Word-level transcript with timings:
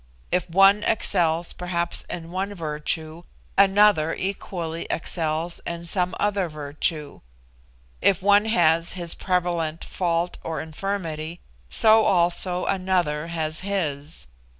If 0.31 0.49
one 0.49 0.81
excels, 0.83 1.53
perhaps 1.53 2.05
in 2.09 2.31
one 2.31 2.55
virtue, 2.55 3.21
another 3.55 4.15
equally 4.15 4.87
excels 4.89 5.59
in 5.59 5.85
some 5.85 6.15
other 6.19 6.49
virtue; 6.49 7.21
If 8.01 8.19
one 8.19 8.45
has 8.45 8.93
his 8.93 9.13
prevalent 9.13 9.83
fault 9.83 10.39
or 10.43 10.59
infirmity, 10.59 11.39
so 11.69 12.03
also 12.03 12.65
another 12.65 13.27
has 13.27 13.59
his. 13.59 14.25